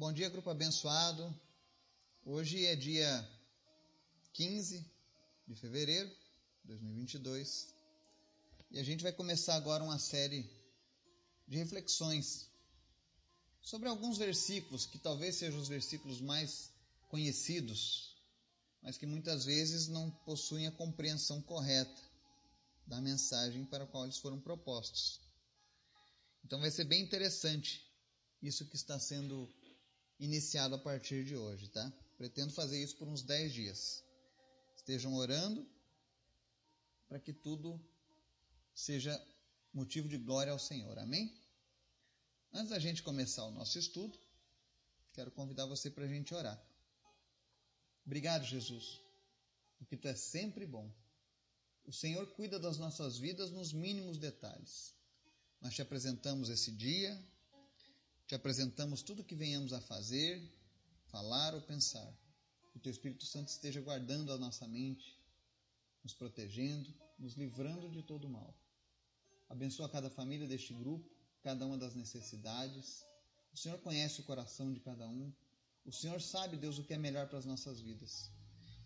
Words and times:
Bom 0.00 0.14
dia, 0.14 0.30
grupo 0.30 0.48
abençoado. 0.48 1.38
Hoje 2.24 2.64
é 2.64 2.74
dia 2.74 3.30
15 4.32 4.82
de 5.46 5.54
fevereiro 5.54 6.08
de 6.08 6.68
2022 6.68 7.68
e 8.70 8.78
a 8.78 8.82
gente 8.82 9.02
vai 9.02 9.12
começar 9.12 9.56
agora 9.56 9.84
uma 9.84 9.98
série 9.98 10.50
de 11.46 11.58
reflexões 11.58 12.48
sobre 13.60 13.90
alguns 13.90 14.16
versículos 14.16 14.86
que 14.86 14.98
talvez 14.98 15.36
sejam 15.36 15.60
os 15.60 15.68
versículos 15.68 16.18
mais 16.18 16.72
conhecidos, 17.10 18.16
mas 18.80 18.96
que 18.96 19.04
muitas 19.04 19.44
vezes 19.44 19.86
não 19.86 20.10
possuem 20.24 20.66
a 20.66 20.72
compreensão 20.72 21.42
correta 21.42 22.02
da 22.86 23.02
mensagem 23.02 23.66
para 23.66 23.84
a 23.84 23.86
qual 23.86 24.04
eles 24.04 24.16
foram 24.16 24.40
propostos. 24.40 25.20
Então 26.42 26.58
vai 26.58 26.70
ser 26.70 26.84
bem 26.84 27.02
interessante 27.02 27.86
isso 28.42 28.64
que 28.64 28.76
está 28.76 28.98
sendo 28.98 29.46
iniciado 30.20 30.74
a 30.74 30.78
partir 30.78 31.24
de 31.24 31.34
hoje, 31.34 31.68
tá? 31.68 31.92
Pretendo 32.16 32.52
fazer 32.52 32.80
isso 32.80 32.96
por 32.96 33.08
uns 33.08 33.22
10 33.22 33.52
dias. 33.52 34.04
Estejam 34.76 35.14
orando 35.14 35.66
para 37.08 37.18
que 37.18 37.32
tudo 37.32 37.80
seja 38.74 39.20
motivo 39.72 40.08
de 40.08 40.18
glória 40.18 40.52
ao 40.52 40.58
Senhor. 40.58 40.98
Amém? 40.98 41.34
Antes 42.52 42.70
da 42.70 42.78
gente 42.78 43.02
começar 43.02 43.44
o 43.44 43.50
nosso 43.50 43.78
estudo, 43.78 44.18
quero 45.14 45.30
convidar 45.30 45.66
você 45.66 45.90
para 45.90 46.04
a 46.04 46.08
gente 46.08 46.34
orar. 46.34 46.60
Obrigado, 48.04 48.44
Jesus, 48.44 49.00
porque 49.78 49.96
tu 49.96 50.08
é 50.08 50.14
sempre 50.14 50.66
bom. 50.66 50.92
O 51.84 51.92
Senhor 51.92 52.26
cuida 52.34 52.58
das 52.58 52.76
nossas 52.76 53.18
vidas 53.18 53.50
nos 53.50 53.72
mínimos 53.72 54.18
detalhes. 54.18 54.94
Nós 55.60 55.74
te 55.74 55.82
apresentamos 55.82 56.48
esse 56.48 56.70
dia, 56.72 57.18
te 58.30 58.34
apresentamos 58.36 59.02
tudo 59.02 59.22
o 59.22 59.24
que 59.24 59.34
venhamos 59.34 59.72
a 59.72 59.80
fazer, 59.80 60.40
falar 61.06 61.52
ou 61.52 61.60
pensar. 61.62 62.16
Que 62.70 62.78
o 62.78 62.80
teu 62.80 62.92
Espírito 62.92 63.26
Santo 63.26 63.48
esteja 63.48 63.80
guardando 63.80 64.32
a 64.32 64.38
nossa 64.38 64.68
mente, 64.68 65.20
nos 66.04 66.14
protegendo, 66.14 66.94
nos 67.18 67.34
livrando 67.34 67.90
de 67.90 68.04
todo 68.04 68.28
o 68.28 68.30
mal. 68.30 68.56
Abençoa 69.48 69.88
cada 69.88 70.08
família 70.08 70.46
deste 70.46 70.72
grupo, 70.72 71.10
cada 71.42 71.66
uma 71.66 71.76
das 71.76 71.96
necessidades. 71.96 73.04
O 73.52 73.56
Senhor 73.56 73.80
conhece 73.80 74.20
o 74.20 74.24
coração 74.24 74.72
de 74.72 74.78
cada 74.78 75.08
um. 75.08 75.34
O 75.84 75.90
Senhor 75.90 76.22
sabe, 76.22 76.56
Deus, 76.56 76.78
o 76.78 76.84
que 76.84 76.94
é 76.94 76.98
melhor 76.98 77.28
para 77.28 77.38
as 77.38 77.44
nossas 77.44 77.80
vidas. 77.80 78.30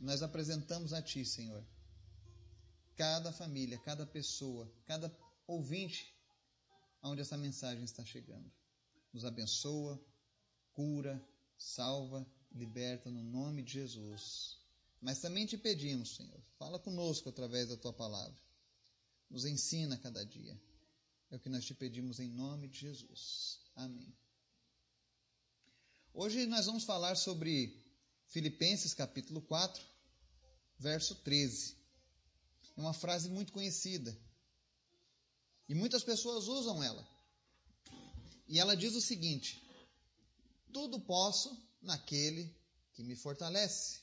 Nós 0.01 0.23
apresentamos 0.23 0.95
a 0.95 1.03
Ti, 1.03 1.23
Senhor, 1.23 1.63
cada 2.97 3.31
família, 3.31 3.77
cada 3.77 4.07
pessoa, 4.07 4.73
cada 4.87 5.15
ouvinte 5.47 6.19
aonde 7.03 7.21
essa 7.21 7.37
mensagem 7.37 7.85
está 7.85 8.03
chegando. 8.07 8.51
Nos 9.15 9.25
abençoa, 9.25 9.99
cura, 10.73 11.25
salva, 11.57 12.27
liberta 12.51 13.09
no 13.09 13.23
nome 13.23 13.63
de 13.63 13.75
Jesus. 13.75 14.59
Mas 15.01 15.21
também 15.21 15.47
te 15.47 15.57
pedimos, 15.57 16.17
Senhor, 16.17 16.43
fala 16.59 16.81
conosco 16.81 17.29
através 17.29 17.69
da 17.69 17.77
tua 17.77 17.93
palavra. 17.93 18.37
Nos 19.31 19.45
ensina 19.45 19.97
cada 19.99 20.27
dia. 20.27 20.61
É 21.31 21.37
o 21.37 21.39
que 21.39 21.49
nós 21.49 21.65
te 21.65 21.75
pedimos 21.75 22.19
em 22.19 22.29
nome 22.29 22.67
de 22.67 22.81
Jesus. 22.81 23.61
Amém. 23.77 24.13
Hoje 26.13 26.45
nós 26.47 26.67
vamos 26.67 26.83
falar 26.83 27.15
sobre 27.15 27.73
Filipenses 28.27 28.95
capítulo 28.95 29.41
4, 29.43 29.81
verso 30.77 31.15
13. 31.23 31.77
É 32.77 32.81
uma 32.81 32.93
frase 32.93 33.31
muito 33.31 33.53
conhecida. 33.53 34.17
E 35.69 35.75
muitas 35.75 36.03
pessoas 36.03 36.49
usam 36.49 36.83
ela. 36.83 37.14
E 38.47 38.59
ela 38.59 38.77
diz 38.77 38.95
o 38.95 39.01
seguinte: 39.01 39.63
Tudo 40.73 41.01
posso 41.01 41.57
naquele 41.81 42.55
que 42.93 43.03
me 43.03 43.17
fortalece. 43.17 44.01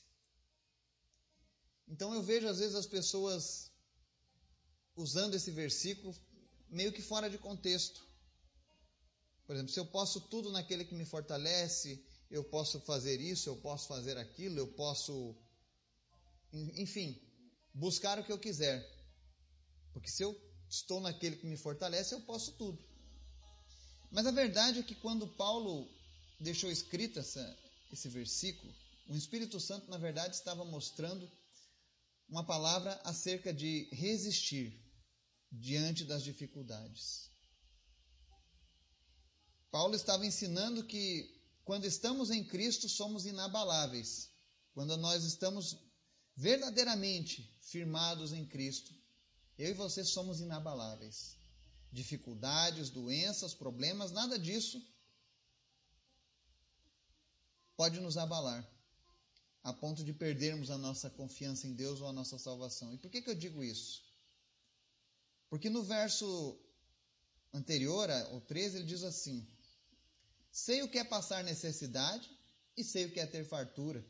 Então 1.88 2.14
eu 2.14 2.22
vejo 2.22 2.48
às 2.48 2.58
vezes 2.58 2.74
as 2.74 2.86
pessoas 2.86 3.70
usando 4.96 5.34
esse 5.34 5.50
versículo 5.50 6.14
meio 6.68 6.92
que 6.92 7.02
fora 7.02 7.28
de 7.28 7.38
contexto. 7.38 8.06
Por 9.46 9.54
exemplo, 9.54 9.72
se 9.72 9.80
eu 9.80 9.86
posso 9.86 10.20
tudo 10.20 10.50
naquele 10.50 10.84
que 10.84 10.94
me 10.94 11.04
fortalece, 11.04 12.02
eu 12.30 12.42
posso 12.42 12.80
fazer 12.80 13.20
isso, 13.20 13.48
eu 13.48 13.56
posso 13.56 13.88
fazer 13.88 14.16
aquilo, 14.16 14.58
eu 14.58 14.68
posso. 14.68 15.36
Enfim, 16.52 17.20
buscar 17.74 18.18
o 18.18 18.24
que 18.24 18.32
eu 18.32 18.38
quiser. 18.38 18.82
Porque 19.92 20.10
se 20.10 20.22
eu 20.22 20.34
estou 20.68 21.00
naquele 21.00 21.36
que 21.36 21.46
me 21.46 21.56
fortalece, 21.56 22.14
eu 22.14 22.22
posso 22.22 22.52
tudo. 22.52 22.82
Mas 24.12 24.26
a 24.26 24.30
verdade 24.30 24.80
é 24.80 24.82
que 24.82 24.94
quando 24.94 25.26
Paulo 25.26 25.88
deixou 26.38 26.70
escrito 26.70 27.18
essa, 27.18 27.58
esse 27.90 28.08
versículo, 28.10 28.72
o 29.08 29.16
Espírito 29.16 29.58
Santo, 29.58 29.90
na 29.90 29.96
verdade, 29.96 30.36
estava 30.36 30.64
mostrando 30.66 31.28
uma 32.28 32.44
palavra 32.44 33.00
acerca 33.04 33.52
de 33.52 33.88
resistir 33.90 34.78
diante 35.50 36.04
das 36.04 36.22
dificuldades. 36.22 37.30
Paulo 39.70 39.94
estava 39.94 40.26
ensinando 40.26 40.84
que 40.84 41.42
quando 41.64 41.86
estamos 41.86 42.30
em 42.30 42.44
Cristo 42.44 42.90
somos 42.90 43.24
inabaláveis. 43.24 44.30
Quando 44.74 44.94
nós 44.98 45.24
estamos 45.24 45.78
verdadeiramente 46.36 47.50
firmados 47.62 48.32
em 48.34 48.44
Cristo, 48.46 48.94
eu 49.58 49.70
e 49.70 49.74
você 49.74 50.04
somos 50.04 50.40
inabaláveis. 50.40 51.41
Dificuldades, 51.92 52.90
doenças, 52.90 53.54
problemas, 53.54 54.10
nada 54.10 54.38
disso 54.38 54.82
pode 57.76 58.00
nos 58.00 58.16
abalar 58.16 58.66
a 59.62 59.72
ponto 59.72 60.04
de 60.04 60.12
perdermos 60.12 60.70
a 60.70 60.78
nossa 60.78 61.08
confiança 61.10 61.66
em 61.66 61.74
Deus 61.74 62.00
ou 62.00 62.08
a 62.08 62.12
nossa 62.12 62.38
salvação. 62.38 62.92
E 62.92 62.98
por 62.98 63.10
que, 63.10 63.22
que 63.22 63.30
eu 63.30 63.34
digo 63.34 63.62
isso? 63.62 64.02
Porque 65.48 65.68
no 65.68 65.82
verso 65.82 66.58
anterior, 67.52 68.08
o 68.32 68.40
13, 68.40 68.78
ele 68.78 68.86
diz 68.86 69.02
assim: 69.04 69.46
Sei 70.50 70.82
o 70.82 70.88
que 70.88 70.98
é 70.98 71.04
passar 71.04 71.44
necessidade 71.44 72.28
e 72.76 72.82
sei 72.82 73.06
o 73.06 73.12
que 73.12 73.20
é 73.20 73.26
ter 73.26 73.44
fartura. 73.44 74.04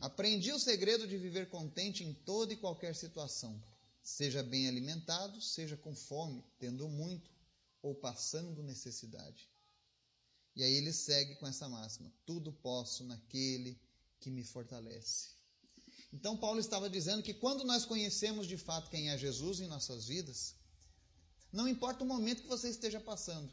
Aprendi 0.00 0.52
o 0.52 0.58
segredo 0.58 1.06
de 1.06 1.16
viver 1.16 1.48
contente 1.48 2.02
em 2.02 2.12
toda 2.12 2.52
e 2.52 2.56
qualquer 2.56 2.94
situação, 2.94 3.62
seja 4.02 4.42
bem 4.42 4.68
alimentado, 4.68 5.40
seja 5.40 5.76
com 5.76 5.94
fome, 5.94 6.44
tendo 6.58 6.88
muito 6.88 7.30
ou 7.82 7.94
passando 7.94 8.62
necessidade. 8.62 9.48
E 10.56 10.62
aí 10.62 10.72
ele 10.74 10.92
segue 10.92 11.36
com 11.36 11.46
essa 11.46 11.68
máxima: 11.68 12.12
Tudo 12.26 12.52
posso 12.52 13.04
naquele 13.04 13.80
que 14.18 14.30
me 14.30 14.44
fortalece. 14.44 15.30
Então, 16.12 16.36
Paulo 16.36 16.58
estava 16.58 16.90
dizendo 16.90 17.22
que 17.22 17.32
quando 17.32 17.64
nós 17.64 17.84
conhecemos 17.84 18.46
de 18.46 18.56
fato 18.56 18.90
quem 18.90 19.10
é 19.10 19.16
Jesus 19.16 19.60
em 19.60 19.68
nossas 19.68 20.06
vidas, 20.06 20.56
não 21.52 21.68
importa 21.68 22.02
o 22.02 22.06
momento 22.06 22.42
que 22.42 22.48
você 22.48 22.68
esteja 22.68 23.00
passando. 23.00 23.50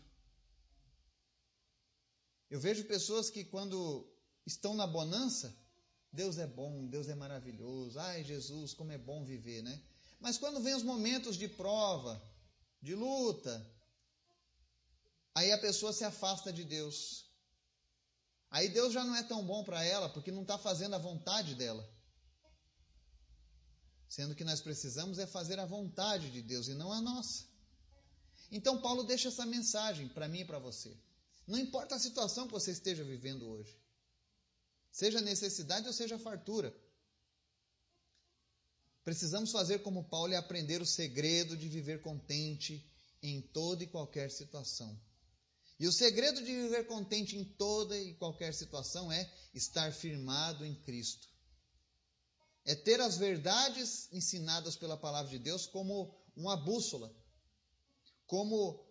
Eu 2.50 2.60
vejo 2.60 2.86
pessoas 2.86 3.30
que, 3.30 3.44
quando 3.44 4.10
estão 4.46 4.74
na 4.74 4.88
bonança, 4.88 5.56
Deus 6.12 6.38
é 6.38 6.48
bom, 6.48 6.88
Deus 6.88 7.08
é 7.10 7.16
maravilhoso, 7.16 8.00
ai 8.00 8.24
Jesus, 8.24 8.74
como 8.74 8.92
é 8.92 8.98
bom 8.98 9.24
viver, 9.24 9.62
né? 9.62 9.84
Mas 10.20 10.38
quando 10.38 10.62
vem 10.62 10.74
os 10.74 10.84
momentos 10.84 11.38
de 11.38 11.48
prova, 11.48 12.22
de 12.82 12.96
luta, 12.96 13.66
aí 15.36 15.52
a 15.52 15.58
pessoa 15.58 15.94
se 15.94 16.04
afasta 16.04 16.52
de 16.52 16.64
Deus. 16.64 17.28
Aí 18.50 18.70
Deus 18.70 18.94
já 18.94 19.04
não 19.04 19.16
é 19.16 19.24
tão 19.24 19.46
bom 19.46 19.64
para 19.64 19.84
ela 19.84 20.10
porque 20.10 20.32
não 20.32 20.42
está 20.42 20.58
fazendo 20.58 20.96
a 20.96 21.00
vontade 21.00 21.56
dela. 21.56 21.88
Sendo 24.08 24.36
que 24.36 24.44
nós 24.44 24.62
precisamos 24.62 25.20
é 25.20 25.28
fazer 25.28 25.60
a 25.60 25.66
vontade 25.66 26.32
de 26.32 26.42
Deus 26.42 26.68
e 26.68 26.74
não 26.74 26.92
a 26.92 27.02
nossa. 27.02 27.46
Então 28.50 28.82
Paulo 28.82 29.04
deixa 29.04 29.28
essa 29.28 29.46
mensagem 29.46 30.08
para 30.08 30.28
mim 30.28 30.40
e 30.40 30.46
para 30.46 30.60
você. 30.60 30.98
Não 31.46 31.60
importa 31.60 31.96
a 31.96 32.00
situação 32.00 32.48
que 32.48 32.54
você 32.54 32.72
esteja 32.72 33.04
vivendo 33.04 33.48
hoje, 33.48 33.78
seja 34.92 35.22
necessidade 35.22 35.88
ou 35.88 35.94
seja 35.94 36.18
fartura, 36.18 36.76
precisamos 39.08 39.54
fazer 39.54 39.80
como 39.84 40.04
Paulo 40.04 40.34
e 40.34 40.36
aprender 40.36 40.82
o 40.82 40.86
segredo 40.86 41.56
de 41.56 41.70
viver 41.70 42.02
contente 42.02 42.86
em 43.24 43.42
toda 43.42 43.82
e 43.82 43.88
qualquer 43.88 44.30
situação. 44.30 45.00
E 45.80 45.88
o 45.88 45.94
segredo 45.94 46.44
de 46.44 46.54
viver 46.54 46.88
contente 46.88 47.38
em 47.38 47.46
toda 47.46 47.98
e 47.98 48.16
qualquer 48.16 48.54
situação 48.54 49.10
é 49.10 49.34
estar 49.54 49.94
firmado 49.94 50.66
em 50.66 50.76
Cristo. 50.82 51.26
É 52.66 52.76
ter 52.76 53.00
as 53.00 53.18
verdades 53.18 54.12
ensinadas 54.12 54.76
pela 54.76 54.98
palavra 54.98 55.32
de 55.32 55.40
Deus 55.40 55.66
como 55.66 56.14
uma 56.36 56.58
bússola, 56.58 57.10
como 58.26 58.86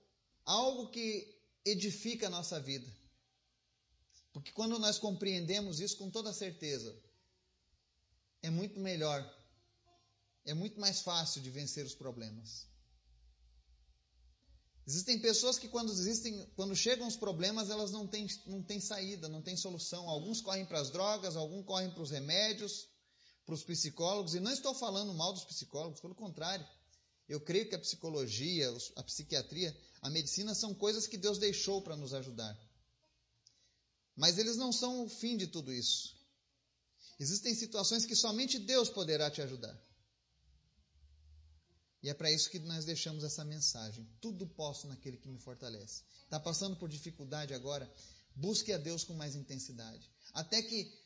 algo 0.47 0.89
que 0.89 1.39
edifica 1.63 2.29
a 2.29 2.31
nossa 2.31 2.59
vida. 2.59 2.91
Porque 4.33 4.51
quando 4.53 4.79
nós 4.79 4.99
compreendemos 4.99 5.79
isso 5.79 5.99
com 5.99 6.11
toda 6.11 6.33
certeza, 6.33 6.99
é 8.41 8.49
muito 8.49 8.81
melhor, 8.81 9.23
é 10.47 10.55
muito 10.55 10.81
mais 10.81 11.01
fácil 11.01 11.43
de 11.43 11.51
vencer 11.51 11.85
os 11.85 11.95
problemas. 11.95 12.67
Existem 14.87 15.19
pessoas 15.19 15.59
que 15.59 15.69
quando 15.69 15.91
existem, 15.91 16.49
quando 16.55 16.75
chegam 16.77 17.09
os 17.09 17.17
problemas, 17.17 17.71
elas 17.71 17.91
não 17.91 18.07
têm, 18.07 18.29
não 18.47 18.63
têm 18.63 18.81
saída, 18.81 19.29
não 19.29 19.43
têm 19.43 19.57
solução. 19.57 20.09
Alguns 20.09 20.41
correm 20.41 20.65
para 20.65 20.81
as 20.81 20.91
drogas, 20.91 21.35
alguns 21.37 21.67
correm 21.67 21.91
para 21.91 22.03
os 22.03 22.11
remédios, 22.11 22.87
para 23.45 23.55
os 23.57 23.65
psicólogos, 23.65 24.35
e 24.35 24.41
não 24.41 24.53
estou 24.53 24.73
falando 24.75 25.13
mal 25.13 25.33
dos 25.33 25.45
psicólogos, 25.45 26.01
pelo 26.01 26.15
contrário. 26.15 26.65
Eu 27.29 27.41
creio 27.41 27.69
que 27.69 27.75
a 27.75 27.81
psicologia, 27.81 28.73
a 28.95 29.03
psiquiatria, 29.03 29.77
a 30.01 30.09
medicina 30.09 30.55
são 30.55 30.73
coisas 30.73 31.09
que 31.09 31.17
Deus 31.17 31.39
deixou 31.39 31.83
para 31.83 31.97
nos 31.97 32.15
ajudar. 32.15 32.57
Mas 34.15 34.39
eles 34.39 34.57
não 34.57 34.73
são 34.73 35.05
o 35.05 35.09
fim 35.09 35.37
de 35.37 35.49
tudo 35.49 35.73
isso. 35.73 36.15
Existem 37.19 37.53
situações 37.57 38.07
que 38.07 38.15
somente 38.15 38.57
Deus 38.61 38.89
poderá 38.89 39.29
te 39.29 39.43
ajudar. 39.43 39.77
E 42.07 42.09
é 42.09 42.15
para 42.15 42.31
isso 42.31 42.49
que 42.49 42.61
nós 42.61 42.85
deixamos 42.85 43.25
essa 43.25 43.45
mensagem. 43.45 44.09
Tudo 44.21 44.47
posso 44.47 44.87
naquele 44.87 45.17
que 45.17 45.29
me 45.29 45.41
fortalece. 45.41 46.05
Está 46.23 46.39
passando 46.39 46.77
por 46.77 46.89
dificuldade 46.89 47.53
agora? 47.53 47.93
Busque 48.33 48.73
a 48.73 48.79
Deus 48.79 49.03
com 49.03 49.13
mais 49.13 49.35
intensidade. 49.35 50.09
Até 50.33 50.63
que 50.63 50.97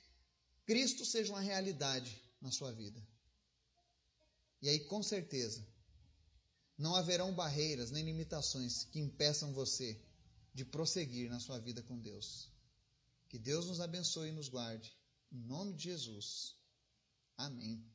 Cristo 0.66 1.06
seja 1.06 1.32
uma 1.32 1.40
realidade 1.40 2.22
na 2.38 2.52
sua 2.52 2.70
vida. 2.70 3.02
E 4.60 4.68
aí, 4.68 4.80
com 4.80 5.02
certeza, 5.02 5.66
não 6.76 6.94
haverão 6.94 7.34
barreiras 7.34 7.90
nem 7.90 8.04
limitações 8.04 8.84
que 8.84 9.00
impeçam 9.00 9.54
você 9.54 9.98
de 10.52 10.66
prosseguir 10.66 11.30
na 11.30 11.40
sua 11.40 11.58
vida 11.58 11.82
com 11.82 11.98
Deus. 11.98 12.46
Que 13.30 13.38
Deus 13.38 13.64
nos 13.64 13.80
abençoe 13.80 14.28
e 14.28 14.32
nos 14.32 14.50
guarde. 14.50 14.94
Em 15.32 15.38
nome 15.38 15.72
de 15.72 15.84
Jesus. 15.84 16.54
Amém. 17.38 17.89